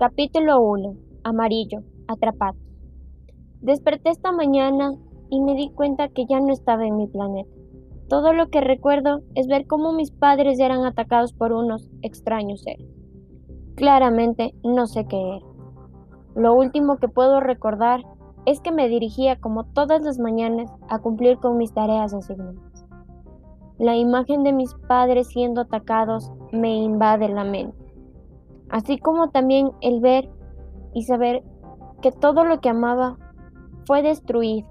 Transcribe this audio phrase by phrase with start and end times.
[0.00, 0.94] Capítulo 1.
[1.24, 1.82] Amarillo.
[2.08, 2.56] Atrapado.
[3.60, 4.92] Desperté esta mañana
[5.28, 7.50] y me di cuenta que ya no estaba en mi planeta.
[8.08, 12.88] Todo lo que recuerdo es ver cómo mis padres eran atacados por unos extraños seres.
[13.74, 15.46] Claramente no sé qué era.
[16.34, 18.00] Lo último que puedo recordar
[18.46, 22.86] es que me dirigía como todas las mañanas a cumplir con mis tareas asignadas.
[23.76, 27.79] La imagen de mis padres siendo atacados me invade la mente
[28.70, 30.30] así como también el ver
[30.94, 31.42] y saber
[32.00, 33.18] que todo lo que amaba
[33.86, 34.68] fue destruido.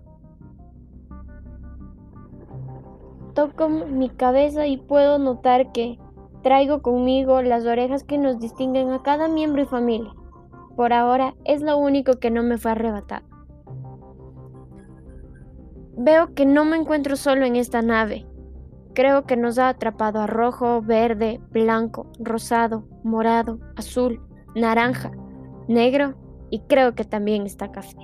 [3.33, 5.99] Toco mi cabeza y puedo notar que
[6.41, 10.11] traigo conmigo las orejas que nos distinguen a cada miembro y familia.
[10.75, 13.25] Por ahora es lo único que no me fue arrebatado.
[15.97, 18.25] Veo que no me encuentro solo en esta nave.
[18.99, 24.19] Creo que nos ha atrapado a rojo, verde, blanco, rosado, morado, azul,
[24.55, 25.11] naranja,
[25.69, 26.15] negro
[26.49, 27.95] y creo que también está café.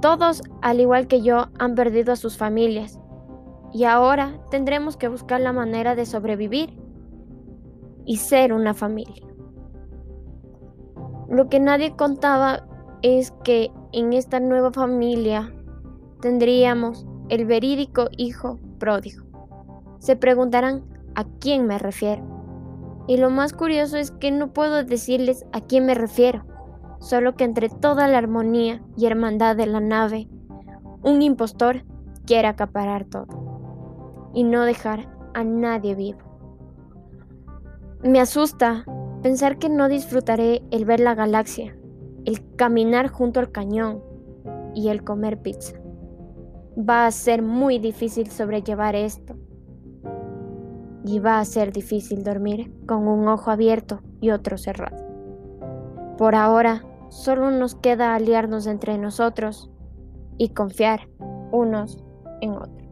[0.00, 3.00] Todos, al igual que yo, han perdido a sus familias
[3.72, 6.78] y ahora tendremos que buscar la manera de sobrevivir
[8.04, 9.26] y ser una familia.
[11.28, 12.68] Lo que nadie contaba
[13.02, 15.52] es que en esta nueva familia
[16.20, 19.24] tendríamos el verídico hijo pródigo.
[19.98, 20.84] Se preguntarán
[21.14, 22.22] a quién me refiero.
[23.06, 26.44] Y lo más curioso es que no puedo decirles a quién me refiero,
[27.00, 30.28] solo que entre toda la armonía y hermandad de la nave,
[31.02, 31.84] un impostor
[32.26, 36.18] quiere acaparar todo y no dejar a nadie vivo.
[38.02, 38.84] Me asusta
[39.22, 41.76] pensar que no disfrutaré el ver la galaxia,
[42.24, 44.02] el caminar junto al cañón
[44.74, 45.76] y el comer pizza.
[46.78, 49.34] Va a ser muy difícil sobrellevar esto.
[51.04, 54.96] Y va a ser difícil dormir con un ojo abierto y otro cerrado.
[56.18, 59.70] Por ahora, solo nos queda aliarnos entre nosotros
[60.36, 61.08] y confiar
[61.50, 62.04] unos
[62.40, 62.87] en otros.